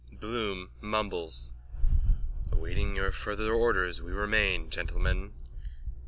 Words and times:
_BLOOM: 0.19 0.71
Awaiting 2.51 2.95
your 2.95 3.11
further 3.11 3.53
orders 3.53 4.01
we 4.01 4.11
remain, 4.11 4.71
gentlemen 4.71 5.31